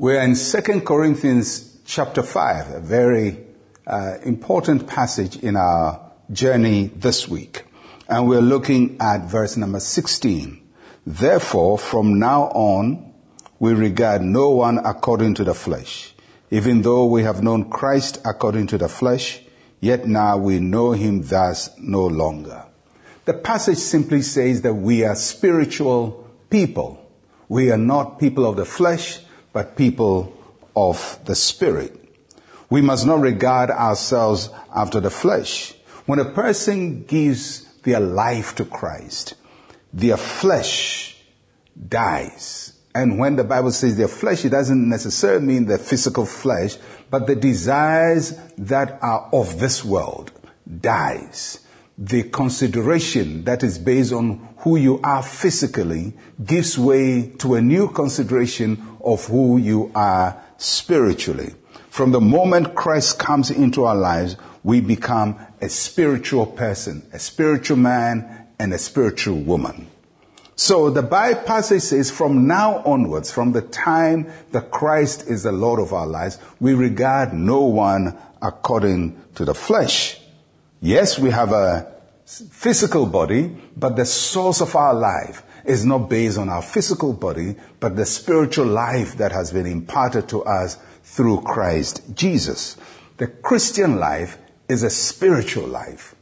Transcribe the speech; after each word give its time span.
We're 0.00 0.20
in 0.20 0.36
2 0.36 0.82
Corinthians 0.82 1.76
chapter 1.84 2.22
5, 2.22 2.70
a 2.70 2.78
very 2.78 3.36
uh, 3.84 4.18
important 4.22 4.86
passage 4.86 5.38
in 5.38 5.56
our 5.56 6.12
journey 6.30 6.92
this 6.94 7.26
week. 7.26 7.64
And 8.08 8.28
we're 8.28 8.40
looking 8.40 8.96
at 9.00 9.28
verse 9.28 9.56
number 9.56 9.80
16. 9.80 10.62
Therefore, 11.04 11.78
from 11.78 12.20
now 12.20 12.44
on, 12.44 13.12
we 13.58 13.72
regard 13.72 14.22
no 14.22 14.50
one 14.50 14.78
according 14.78 15.34
to 15.34 15.42
the 15.42 15.52
flesh. 15.52 16.14
Even 16.52 16.82
though 16.82 17.06
we 17.06 17.24
have 17.24 17.42
known 17.42 17.68
Christ 17.68 18.20
according 18.24 18.68
to 18.68 18.78
the 18.78 18.88
flesh, 18.88 19.42
yet 19.80 20.06
now 20.06 20.38
we 20.38 20.60
know 20.60 20.92
him 20.92 21.22
thus 21.22 21.70
no 21.76 22.06
longer. 22.06 22.66
The 23.24 23.34
passage 23.34 23.78
simply 23.78 24.22
says 24.22 24.62
that 24.62 24.74
we 24.74 25.02
are 25.02 25.16
spiritual 25.16 26.30
people. 26.50 27.04
We 27.48 27.72
are 27.72 27.76
not 27.76 28.20
people 28.20 28.46
of 28.46 28.54
the 28.54 28.64
flesh, 28.64 29.22
but 29.52 29.76
people 29.76 30.36
of 30.76 31.18
the 31.24 31.34
Spirit. 31.34 31.94
We 32.70 32.80
must 32.80 33.06
not 33.06 33.20
regard 33.20 33.70
ourselves 33.70 34.50
after 34.74 35.00
the 35.00 35.10
flesh. 35.10 35.74
When 36.06 36.18
a 36.18 36.24
person 36.24 37.04
gives 37.04 37.64
their 37.82 38.00
life 38.00 38.54
to 38.56 38.64
Christ, 38.64 39.34
their 39.92 40.16
flesh 40.16 41.16
dies. 41.88 42.74
And 42.94 43.18
when 43.18 43.36
the 43.36 43.44
Bible 43.44 43.70
says 43.72 43.96
their 43.96 44.08
flesh, 44.08 44.44
it 44.44 44.50
doesn't 44.50 44.88
necessarily 44.88 45.46
mean 45.46 45.66
the 45.66 45.78
physical 45.78 46.26
flesh, 46.26 46.76
but 47.10 47.26
the 47.26 47.36
desires 47.36 48.34
that 48.58 48.98
are 49.02 49.28
of 49.32 49.60
this 49.60 49.84
world 49.84 50.32
dies. 50.80 51.60
The 52.00 52.22
consideration 52.22 53.42
that 53.42 53.64
is 53.64 53.76
based 53.76 54.12
on 54.12 54.48
who 54.58 54.76
you 54.76 55.00
are 55.02 55.20
physically 55.20 56.12
gives 56.44 56.78
way 56.78 57.30
to 57.38 57.56
a 57.56 57.60
new 57.60 57.88
consideration 57.88 58.98
of 59.04 59.26
who 59.26 59.58
you 59.58 59.90
are 59.96 60.40
spiritually. 60.58 61.54
From 61.90 62.12
the 62.12 62.20
moment 62.20 62.76
Christ 62.76 63.18
comes 63.18 63.50
into 63.50 63.84
our 63.84 63.96
lives, 63.96 64.36
we 64.62 64.80
become 64.80 65.40
a 65.60 65.68
spiritual 65.68 66.46
person, 66.46 67.04
a 67.12 67.18
spiritual 67.18 67.78
man, 67.78 68.46
and 68.60 68.72
a 68.72 68.78
spiritual 68.78 69.38
woman. 69.40 69.88
So 70.54 70.90
the 70.90 71.02
Bible 71.02 71.42
passage 71.42 71.82
says 71.82 72.12
from 72.12 72.46
now 72.46 72.82
onwards, 72.84 73.32
from 73.32 73.50
the 73.50 73.62
time 73.62 74.30
that 74.52 74.70
Christ 74.70 75.26
is 75.26 75.42
the 75.42 75.52
Lord 75.52 75.80
of 75.80 75.92
our 75.92 76.06
lives, 76.06 76.38
we 76.60 76.74
regard 76.74 77.32
no 77.32 77.62
one 77.62 78.16
according 78.40 79.20
to 79.34 79.44
the 79.44 79.54
flesh. 79.54 80.20
Yes, 80.80 81.18
we 81.18 81.30
have 81.30 81.50
a 81.50 81.92
physical 82.28 83.06
body, 83.06 83.56
but 83.74 83.96
the 83.96 84.04
source 84.04 84.60
of 84.60 84.76
our 84.76 84.92
life 84.92 85.42
is 85.64 85.84
not 85.84 86.10
based 86.10 86.36
on 86.36 86.50
our 86.50 86.60
physical 86.60 87.14
body, 87.14 87.56
but 87.80 87.96
the 87.96 88.04
spiritual 88.04 88.66
life 88.66 89.16
that 89.16 89.32
has 89.32 89.50
been 89.50 89.66
imparted 89.66 90.28
to 90.28 90.44
us 90.44 90.76
through 91.02 91.40
Christ 91.40 92.02
Jesus. 92.14 92.76
The 93.16 93.28
Christian 93.28 93.98
life 93.98 94.36
is 94.68 94.82
a 94.82 94.90
spiritual 94.90 95.66
life. 95.66 96.14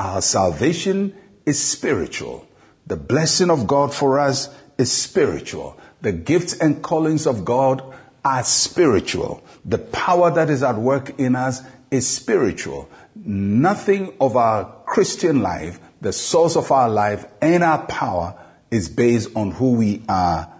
Our 0.00 0.20
salvation 0.20 1.14
is 1.46 1.62
spiritual. 1.62 2.46
The 2.86 2.96
blessing 2.96 3.50
of 3.50 3.66
God 3.66 3.94
for 3.94 4.18
us 4.18 4.48
is 4.76 4.90
spiritual. 4.90 5.78
The 6.02 6.12
gifts 6.12 6.58
and 6.58 6.82
callings 6.82 7.26
of 7.26 7.44
God 7.44 7.82
are 8.24 8.42
spiritual. 8.42 9.42
The 9.64 9.78
power 9.78 10.32
that 10.32 10.50
is 10.50 10.64
at 10.64 10.76
work 10.76 11.18
in 11.18 11.36
us 11.36 11.62
is 11.90 12.08
spiritual. 12.08 12.88
Nothing 13.14 14.12
of 14.20 14.36
our 14.36 14.75
Christian 14.96 15.42
life, 15.42 15.78
the 16.00 16.10
source 16.10 16.56
of 16.56 16.72
our 16.72 16.88
life 16.88 17.26
and 17.42 17.62
our 17.62 17.84
power 17.84 18.34
is 18.70 18.88
based 18.88 19.28
on 19.36 19.50
who 19.50 19.72
we 19.72 20.02
are 20.08 20.50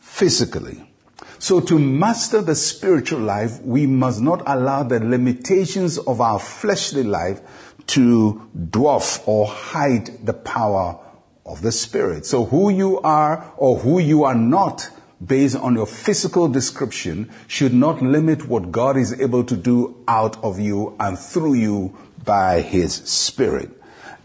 physically. 0.00 0.90
So 1.38 1.60
to 1.60 1.78
master 1.78 2.42
the 2.42 2.56
spiritual 2.56 3.20
life, 3.20 3.62
we 3.62 3.86
must 3.86 4.20
not 4.20 4.42
allow 4.48 4.82
the 4.82 4.98
limitations 4.98 5.96
of 5.96 6.20
our 6.20 6.40
fleshly 6.40 7.04
life 7.04 7.40
to 7.86 8.50
dwarf 8.58 9.22
or 9.28 9.46
hide 9.46 10.26
the 10.26 10.34
power 10.34 10.98
of 11.46 11.62
the 11.62 11.70
spirit. 11.70 12.26
So 12.26 12.46
who 12.46 12.70
you 12.70 12.98
are 13.02 13.52
or 13.56 13.78
who 13.78 14.00
you 14.00 14.24
are 14.24 14.34
not 14.34 14.90
based 15.24 15.54
on 15.54 15.76
your 15.76 15.86
physical 15.86 16.48
description 16.48 17.30
should 17.46 17.72
not 17.72 18.02
limit 18.02 18.48
what 18.48 18.72
God 18.72 18.96
is 18.96 19.20
able 19.20 19.44
to 19.44 19.56
do 19.56 20.02
out 20.08 20.42
of 20.42 20.58
you 20.58 20.96
and 20.98 21.16
through 21.16 21.54
you 21.54 21.96
by 22.24 22.60
his 22.60 22.92
spirit. 22.92 23.70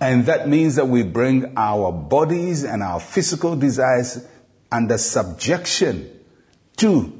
And 0.01 0.25
that 0.27 0.47
means 0.47 0.75
that 0.75 0.87
we 0.87 1.03
bring 1.03 1.53
our 1.57 1.91
bodies 1.91 2.63
and 2.63 2.81
our 2.81 2.99
physical 2.99 3.55
desires 3.55 4.25
under 4.71 4.97
subjection 4.97 6.09
to 6.77 7.13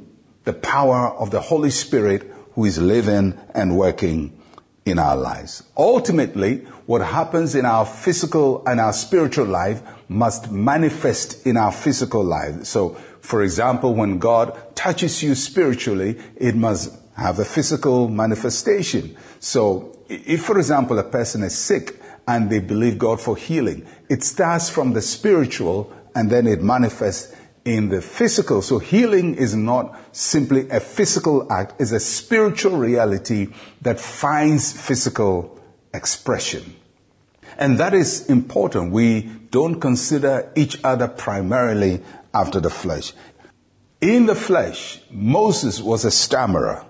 the 0.45 0.53
power 0.53 1.09
of 1.09 1.31
the 1.31 1.41
Holy 1.41 1.71
Spirit 1.71 2.31
who 2.53 2.65
is 2.65 2.77
living 2.77 3.37
and 3.53 3.77
working 3.77 4.39
in 4.85 4.97
our 4.97 5.17
lives. 5.17 5.63
Ultimately, 5.77 6.59
what 6.85 7.01
happens 7.01 7.53
in 7.53 7.65
our 7.65 7.85
physical 7.85 8.65
and 8.65 8.79
our 8.79 8.93
spiritual 8.93 9.45
life 9.45 9.81
must 10.07 10.51
manifest 10.51 11.45
in 11.45 11.57
our 11.57 11.71
physical 11.71 12.23
life. 12.23 12.63
So, 12.65 12.89
for 13.21 13.43
example, 13.43 13.93
when 13.93 14.17
God 14.17 14.57
touches 14.75 15.21
you 15.21 15.35
spiritually, 15.35 16.17
it 16.35 16.55
must 16.55 16.97
have 17.15 17.37
a 17.39 17.45
physical 17.45 18.07
manifestation. 18.07 19.15
So, 19.39 19.97
if, 20.07 20.45
for 20.45 20.57
example, 20.57 20.97
a 20.97 21.03
person 21.03 21.43
is 21.43 21.55
sick 21.55 21.98
and 22.29 22.47
they 22.51 22.59
believe 22.59 22.99
God 22.99 23.19
for 23.19 23.35
healing, 23.35 23.87
it 24.07 24.23
starts 24.23 24.69
from 24.69 24.93
the 24.93 25.01
spiritual 25.01 25.91
and 26.13 26.29
then 26.29 26.45
it 26.45 26.61
manifests 26.61 27.35
in 27.65 27.89
the 27.89 28.03
physical. 28.03 28.61
So 28.61 28.77
healing 28.77 29.33
is 29.33 29.55
not 29.55 29.99
simply 30.11 30.69
a 30.69 30.79
physical 30.79 31.51
act, 31.51 31.81
it's 31.81 31.91
a 31.91 31.99
spiritual 31.99 32.77
reality 32.77 33.47
that 33.81 33.99
finds 33.99 34.71
physical 34.71 35.59
expression. 35.91 36.75
And 37.57 37.79
that 37.79 37.95
is 37.95 38.29
important. 38.29 38.91
We 38.91 39.23
don't 39.49 39.79
consider 39.79 40.51
each 40.55 40.79
other 40.83 41.07
primarily 41.07 42.03
after 42.31 42.59
the 42.59 42.69
flesh. 42.69 43.11
In 44.01 44.27
the 44.27 44.35
flesh, 44.35 45.01
Moses 45.09 45.81
was 45.81 46.05
a 46.05 46.11
stammerer. 46.11 46.85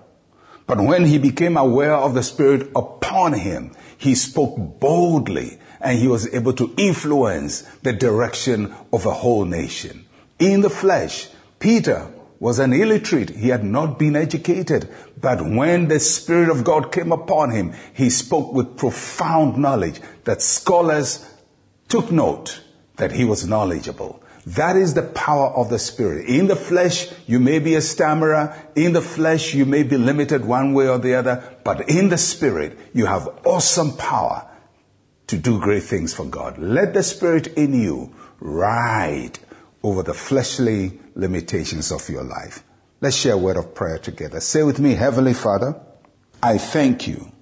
But 0.66 0.80
when 0.80 1.04
he 1.04 1.18
became 1.18 1.56
aware 1.56 1.94
of 1.94 2.14
the 2.14 2.22
Spirit 2.22 2.70
upon 2.76 3.32
him, 3.32 3.72
he 3.98 4.14
spoke 4.14 4.80
boldly 4.80 5.58
and 5.80 5.98
he 5.98 6.08
was 6.08 6.32
able 6.32 6.52
to 6.54 6.72
influence 6.76 7.62
the 7.82 7.92
direction 7.92 8.74
of 8.92 9.06
a 9.06 9.12
whole 9.12 9.44
nation 9.44 10.06
in 10.38 10.62
the 10.62 10.70
flesh. 10.70 11.28
Peter 11.58 12.08
was 12.40 12.58
an 12.58 12.72
illiterate. 12.72 13.30
He 13.30 13.48
had 13.48 13.62
not 13.62 13.98
been 13.98 14.16
educated. 14.16 14.88
But 15.20 15.44
when 15.44 15.88
the 15.88 16.00
Spirit 16.00 16.48
of 16.48 16.64
God 16.64 16.90
came 16.90 17.12
upon 17.12 17.50
him, 17.50 17.74
he 17.92 18.08
spoke 18.08 18.52
with 18.52 18.78
profound 18.78 19.58
knowledge 19.58 20.00
that 20.24 20.40
scholars 20.40 21.26
took 21.88 22.10
note 22.10 22.62
that 22.96 23.12
he 23.12 23.24
was 23.24 23.46
knowledgeable. 23.46 24.22
That 24.46 24.76
is 24.76 24.94
the 24.94 25.02
power 25.02 25.48
of 25.48 25.68
the 25.68 25.78
Spirit. 25.78 26.26
In 26.26 26.46
the 26.46 26.56
flesh, 26.56 27.08
you 27.26 27.38
may 27.38 27.58
be 27.58 27.74
a 27.74 27.80
stammerer. 27.80 28.54
In 28.74 28.92
the 28.92 29.02
flesh, 29.02 29.54
you 29.54 29.66
may 29.66 29.82
be 29.82 29.98
limited 29.98 30.44
one 30.44 30.72
way 30.72 30.88
or 30.88 30.98
the 30.98 31.14
other. 31.14 31.56
But 31.62 31.88
in 31.90 32.08
the 32.08 32.18
Spirit, 32.18 32.78
you 32.94 33.06
have 33.06 33.28
awesome 33.44 33.96
power 33.96 34.48
to 35.26 35.36
do 35.36 35.60
great 35.60 35.82
things 35.82 36.14
for 36.14 36.24
God. 36.24 36.58
Let 36.58 36.94
the 36.94 37.02
Spirit 37.02 37.48
in 37.48 37.74
you 37.74 38.14
ride 38.40 39.38
over 39.82 40.02
the 40.02 40.14
fleshly 40.14 40.98
limitations 41.14 41.92
of 41.92 42.08
your 42.08 42.24
life. 42.24 42.64
Let's 43.00 43.16
share 43.16 43.34
a 43.34 43.38
word 43.38 43.56
of 43.56 43.74
prayer 43.74 43.98
together. 43.98 44.40
Say 44.40 44.62
with 44.62 44.78
me, 44.78 44.94
Heavenly 44.94 45.34
Father, 45.34 45.80
I 46.42 46.58
thank 46.58 47.06
you 47.06 47.32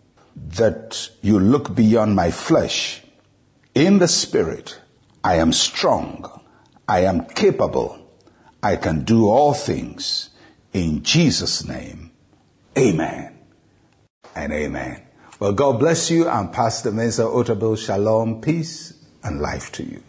that 0.57 1.11
you 1.21 1.39
look 1.39 1.75
beyond 1.75 2.15
my 2.15 2.31
flesh. 2.31 3.03
In 3.75 3.99
the 3.99 4.09
spirit, 4.09 4.81
I 5.23 5.37
am 5.37 5.53
strong. 5.53 6.41
I 6.89 7.01
am 7.01 7.27
capable. 7.27 7.99
I 8.63 8.77
can 8.77 9.05
do 9.05 9.29
all 9.29 9.53
things. 9.53 10.31
In 10.73 11.03
Jesus' 11.03 11.67
name, 11.67 12.11
amen 12.77 13.37
and 14.35 14.53
amen. 14.53 15.03
Well, 15.39 15.53
God 15.53 15.79
bless 15.79 16.11
you. 16.11 16.29
I'm 16.29 16.51
Pastor 16.51 16.91
Mensa 16.91 17.23
Otabil. 17.23 17.79
Shalom, 17.79 18.41
peace, 18.41 18.95
and 19.23 19.41
life 19.41 19.71
to 19.73 19.85
you. 19.85 20.03